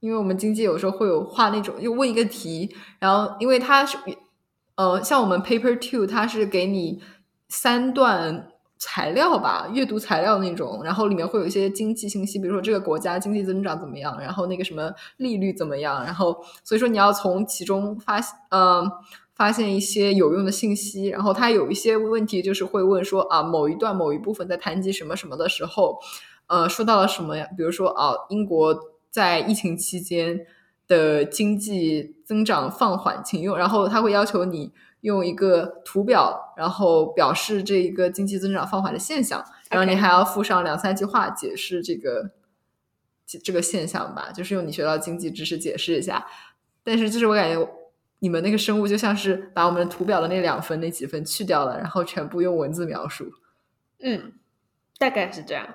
[0.00, 3.96] 因为我们经济有时候会有画那种，就问一个题，然后因为它是，
[4.74, 7.02] 呃，像我们 paper two，它是给你
[7.48, 8.50] 三段
[8.80, 18.84] 材料吧，阅读材料那种，然后里面会有一些经济信息，比如说这个国家经济增长怎么样，然后那个什么利率怎么样，然后所以说你要从其中发现，呃。
[19.32, 25.98] 发现一些有用的信息，然后它有一些问题就是会问说啊，某一段某一部分在谈及什么什么的时候，
[26.46, 27.48] 呃，说到了什么呀？
[27.56, 28.78] 比如说啊，英国
[29.10, 30.40] 在疫情期间
[30.86, 34.70] 的经济增长放缓，请用，然后他会要求你
[35.00, 42.30] 用一个图表，然后表示这一个经济增长放缓的现象，然后你还要附上两三句话解释这个
[43.26, 46.26] 这这个现象吧，就是用你学到经济知识解释一下。
[46.82, 47.68] 但是就是我感觉
[48.18, 53.30] 你们那个生物就像是把我们图表的那两分那几分去掉了，然后全部用文字描述。
[54.02, 54.32] 嗯，
[54.98, 55.66] 大概是这样。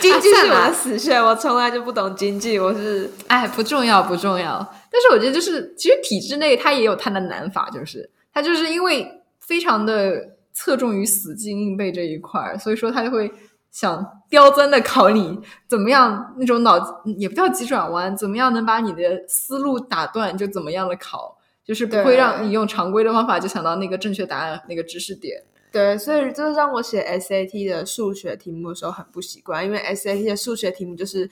[0.00, 4.58] 经济是我的死穴，我从来就不懂经济，我是哎，不重要，不重要。
[4.90, 13.30] 但是我觉得，就是其实体制内它也有它的难法，就是它就是因为非常的侧重于死记硬背这一块儿，所以说他就会
[13.72, 25.42] 想刁钻的考你怎么样那种脑也不叫急转弯，怎么样能把你的思路打断，就怎么样的考，就是不会让你用常规的方法就想到那个正确答案那个知识点。
[25.74, 31.28] 对，所以就是让我写 SAT 的数学题目的时候很不习惯，因为 SAT 的数学题目就是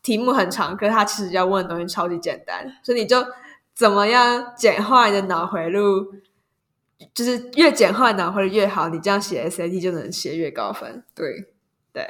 [0.00, 3.16] 题目很长，可是它其实要问的东西超级简单，所以你就
[3.74, 6.14] 怎么样简化你的脑回路，
[7.12, 11.02] 就是越简化脑回路越好，你这样写 SAT 就能写越高分。
[11.12, 11.52] 对
[11.92, 12.06] 对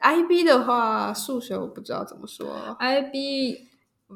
[0.00, 3.68] ，IB 的话，数学我不知道怎么说，，IB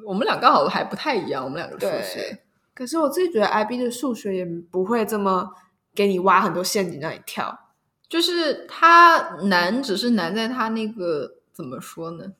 [0.06, 2.38] 我们俩刚好还不太一样，我们两个数学。
[2.72, 5.50] 可是我自己觉得 IB 的数学也不会这么
[5.94, 7.72] 给你挖很多陷阱让你跳。
[8.08, 12.32] 就是它难，只是难在它那个怎么说呢？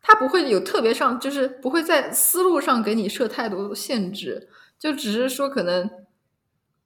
[0.00, 4.48] 它不会有特别上，就是不会在思路上给你设太多限制，
[4.78, 5.88] 就只是说可能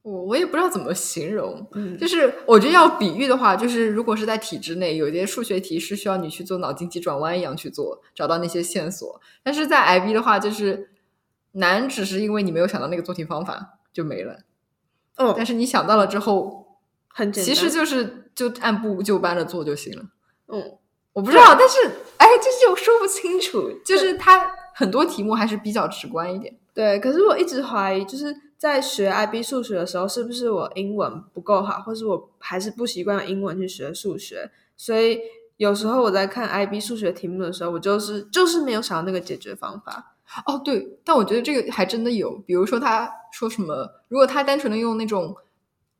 [0.02, 1.66] 我我也不知道怎么形容。
[1.72, 9.20] 嗯就是我觉得要比喻的话，就是如果是在体制内，有些数学题是需要你去做脑筋急转弯一样去做，找到那些线索。
[9.42, 10.90] 但是在 IB 的话，就是
[11.52, 14.40] 难，只是因为你没有想到那个做题方法就没了。
[15.16, 20.04] 哦但是你想到了之后，很简单，其实就是就按部就班的做就行了。
[20.48, 20.78] 嗯，
[21.12, 21.78] 我不知道，但是
[22.18, 23.70] 哎，这就说不清楚。
[23.84, 26.54] 就是它很多题目还是比较直观一点。
[26.74, 27.00] 对。
[27.00, 34.50] 可是我一直怀疑，就是在学 IB 数学的时候，是不是我英文不够好，或是我还是不习惯用英文去学数学？
[34.76, 35.18] 所以
[35.56, 40.15] 有时候我在看 IB 数学题目的时候，我就是就是没有想到那个解决方法。
[40.44, 42.36] 哦，对，但我觉得这个还真的有。
[42.46, 45.34] 比如说，他说什么，如果他单纯的用那种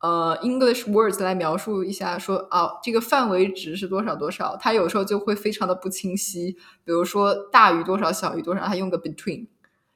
[0.01, 6.53] 呃 English words 来描述一下说，啊，这个范围值是多少多少，他有时候就会非常的不清晰。
[6.85, 9.47] 比如说大于多少，小于多少，他用个 between。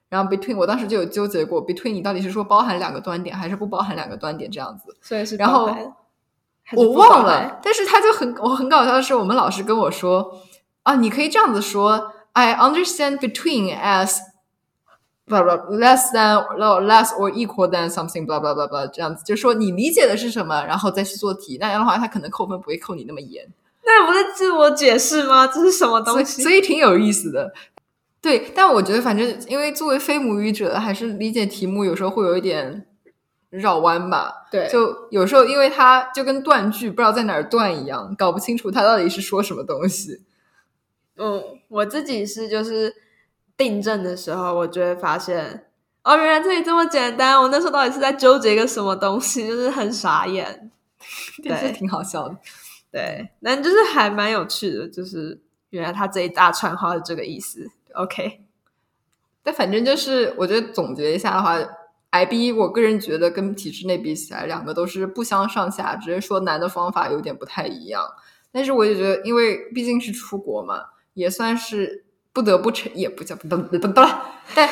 [0.09, 4.97] 然后 between，我当时就有纠结过，between 你到底是说包含两个端点，还是不包含两个端点这样子？
[5.01, 5.73] 所以是然后
[6.73, 10.41] 我忘了，但是他就很我很搞笑的是，我们老师跟我说
[10.83, 14.19] 啊，你可以这样子说，I understand between as
[15.31, 16.45] blah blah less than
[16.85, 23.47] less or equal than something blah blah blah blah 这样子，就说你理解的是什么，然后再去做题，那样的话，他可能扣分不会扣你那么严。
[23.85, 25.47] 那不是自我解释吗？
[25.47, 26.43] 这是什么东西？
[26.43, 27.53] 所以挺有意思的。
[28.21, 32.87] 对，但我觉得反正因为作为非母语者，还是理解题目有时候会有一点
[33.49, 34.47] 绕弯吧。
[34.51, 40.21] 对，就有时候因为它就跟断句不知道在哪儿断一样，搞不清楚它到底是说什么东西。
[41.17, 42.95] 嗯，我自己是就是
[43.61, 45.67] 订正的时候，我就会发现
[46.03, 47.39] 哦，原来这里这么简单。
[47.39, 50.71] 我那时候到底是在纠结一个什么东西，就是很傻眼。
[51.45, 52.39] 对，挺好笑的。
[52.91, 55.39] 对，那就是还蛮有趣的，就是
[55.69, 57.71] 原来他这一大串话是这个意思。
[57.93, 58.41] OK，
[59.43, 61.59] 但反正就是我觉得总结一下的话
[62.13, 68.03] ，IB 我个人觉得跟体制内比起来，两个都是不相上下，只是说难的方法有点不太一样。
[68.51, 72.07] 但是我也觉得，因为毕竟是出国嘛，也算是
[72.41, 74.01] 不得不承，也不叫不不不不，
[74.55, 74.69] 但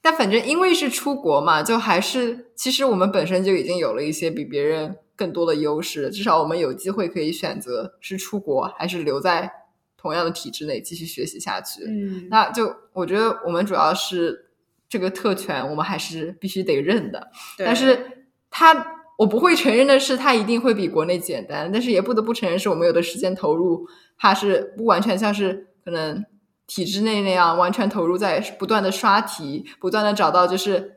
[0.00, 9.50] 但反正因为是出国嘛，就还是其实我们本身就已经有了一些比别人更多的优势，至少我们有机会可以选择是出国还是留在。
[9.96, 14.50] 同样的体制内继续学习下去，嗯，那就我觉得我们主要是
[14.86, 17.30] 这个特权，我们还是必须得认的。
[17.56, 18.86] 但是它
[19.16, 21.72] 我不会承认的是，它一定会比国内简单。
[21.72, 23.88] 但是也不得不承认，是我们有的时间投入，
[24.18, 26.22] 它是不完全像是可能
[26.66, 30.92] 体制内那样完全投入在不断的刷题，不断的找到就是。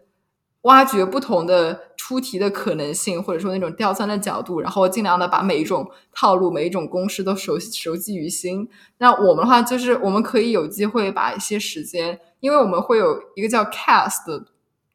[0.64, 8.68] 挖掘不同的出题的可能性，或者说那种刁钻的角度，然后尽量的把每一种套路、每一种公式都熟熟记于心。
[8.98, 14.46] 那我们的话，就是我们可以有机会把一些时间，因为我们会有一个叫 CAS 的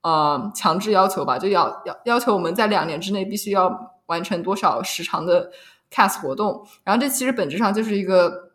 [0.02, 5.52] 呃强制要求吧，就要要要求我们在两年之内必须要完成多少时长的
[5.90, 6.66] cast 活动。
[6.84, 8.51] 然后这其实本质上就是一个。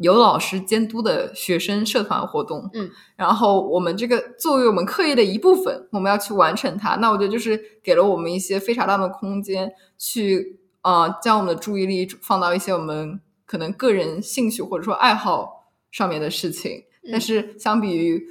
[0.00, 6.96] 有老师监督的学生社团活动，嗯，然后我们这个作为我们课业的一部分，我们要去完成它。
[6.96, 16.84] 那我觉得就是给了我们一些非常大的空间，去啊将我们的注意力放到一些我们可能个人兴趣或者说爱好上面的事情。
[17.10, 18.22] 但是相比于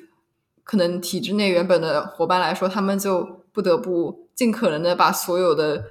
[0.64, 5.84] 可能体制内原本的伙伴来说，他们就不得不尽可能的把所有的。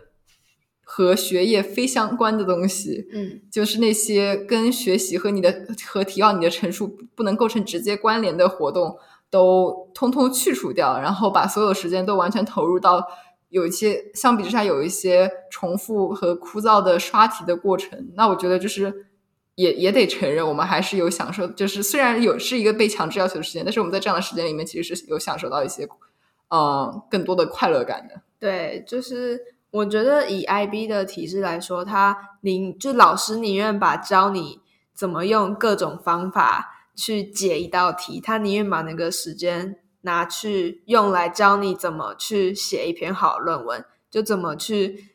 [0.89, 8.97] 和学业非相关的东西，嗯，就是那些跟学习和你的和提高你的陈述不能构成直接关联的活动，
[9.29, 13.05] 都通通去除掉，然后把所有时间都完全投入到
[13.49, 18.13] 有一些相比之下有一些重复和枯燥的刷题的过程。
[18.15, 19.07] 那我觉得就是
[19.57, 25.89] 也也得承认，我们还是有享受，就是虽然有是一个被强制要求的时间，但是我们在这样的时间里面其实是有享受到一些
[26.51, 28.23] 嗯更多的快乐感的。
[28.39, 29.56] 对，就是。
[29.71, 34.61] 我觉得以 IB 的体制来说，他宁就老师宁愿把教你
[34.95, 45.13] 怎么用各种方法去解一道题，他宁愿把那个时间拿去用来教你怎么去写一篇好论文，就怎么去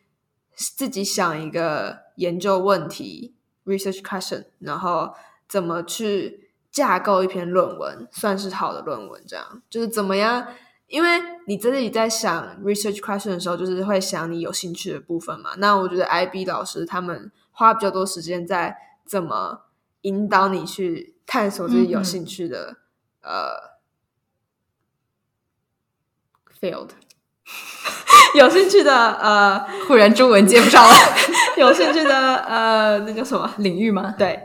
[0.53, 3.35] 自己想一个研究问题
[3.65, 5.13] （research question），然后
[5.47, 9.23] 怎么去架构一篇论文，算是好的论文。
[9.25, 10.45] 这样就是怎么样。
[10.91, 11.09] 因为
[11.47, 15.51] 你自己在想 research question 的时候，就是会想你有兴趣的部分嘛。
[15.57, 18.75] 那我觉得 IB 老师他们花比较多时间在
[19.05, 19.61] 怎么
[20.01, 22.75] 引导你去探索自己有兴趣的
[23.21, 23.71] 呃
[26.59, 26.89] field，
[28.35, 30.93] 有兴趣的呃，忽然中文接不上了，
[31.57, 34.13] 有兴趣的 呃，那叫什么领域吗？
[34.17, 34.39] 对，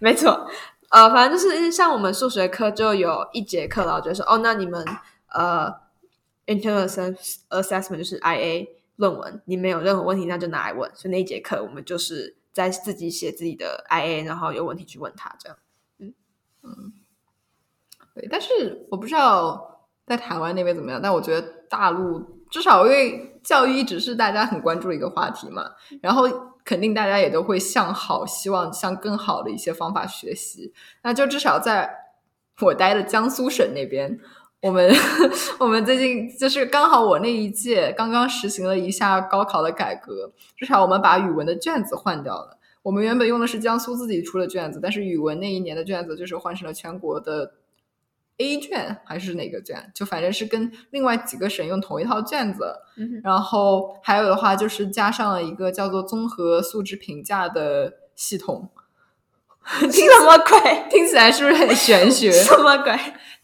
[0.00, 0.48] 没错，
[0.88, 4.82] 呃，反正就是像我们数学课就有一节课，老师说哦，那你们。
[5.28, 5.72] 呃
[6.46, 6.86] ，internal
[7.50, 10.90] assessment 就是 IA 论文，你没有任何问题，那就拿来问。
[10.94, 15.58] 所以那一节课我们就是在自己写自己的 IA，然后有问题去问他，这样。
[15.98, 16.14] 嗯
[16.62, 16.92] 嗯，
[18.14, 18.26] 对。
[18.30, 22.20] 但是我不知道在台湾那边怎么样，但我觉得大陆
[22.50, 26.22] 至少因为教育一直是大家很关注的一个话题嘛，然后
[26.64, 30.72] 肯定大家也都会向好，希望向更好的一些方法学习。
[31.02, 32.14] 那就至少在
[32.62, 34.18] 我待的江苏省那边。
[34.66, 34.92] 我们
[35.60, 42.58] 我们最近就是刚好我那一届刚刚实行了一下高考的改革，至少我们把语文的卷子换掉了。
[42.82, 47.54] 我们原本用的是江苏自己出的卷子，但是语文那一年的卷子就是换成了全国的
[48.38, 49.90] A 卷还是哪个卷？
[49.94, 52.76] 就反正是跟另外几个省用同一套卷子。
[53.22, 58.70] 然后还有的话就是加上了一个叫做综合素质评价的系统。
[59.80, 60.84] 听什么鬼？
[60.90, 62.30] 听起来是不是很玄学？
[62.30, 62.92] 什么鬼？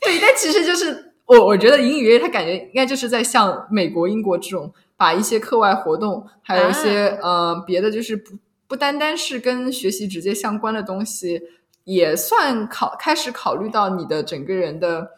[0.01, 8.33] 对，但其实就是我，我觉得隐隐约约他感觉应该就是在像美国、英国这种，把一些课外活动，还有一些呃别的，就是不
[8.67, 11.41] 不单单是跟学习直接相关的东西，
[11.85, 15.11] 也算考开始考虑到你的整个人的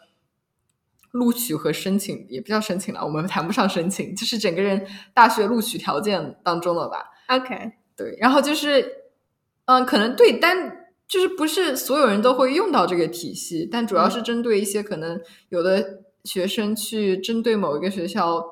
[1.11, 7.11] 录取和申请，也不叫申请了，我们谈不上申请，就是整个人大学录取条件当中了吧。
[7.27, 8.85] OK，对，然后就是，
[9.65, 18.43] 嗯，可能对单就是不是所有人都会用到这个体系，但主要是针对一些可能有的学生去针对某一个学校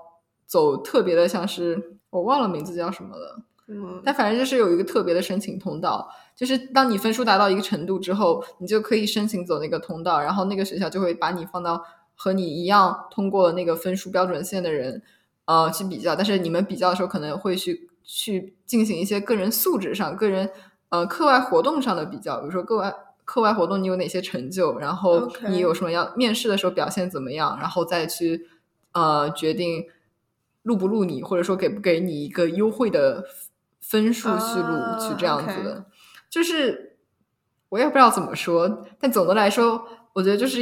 [0.46, 3.44] 走特别的，像是我忘了名字叫什么了。
[3.66, 11.82] 嗯但反正就是有一个特别的申请通道，就是当你分数达到一个程度之后，你就可以申请走那个通道，然后那个学校就会把你放到
[12.14, 15.02] 和你一样通过那个分数标准线的人，
[15.46, 16.14] 呃，去比较。
[16.14, 20.50] 但是你们比较的时候，可能会去去进行一些个人素质上、个人
[20.94, 22.94] 呃课外活动上的比较，比如说课外
[23.26, 28.48] 课外活动你有哪些成就，然后你有什么样面试的时候表现怎么样，然后再去
[28.92, 29.88] 呃决定
[30.62, 33.26] 录不录你，或者说给不给你一个优惠的
[33.82, 35.86] 分数去录啊取这样子的，
[36.30, 36.96] 就是
[37.70, 40.62] 我也不知道怎么说，但总的来说，我觉得就是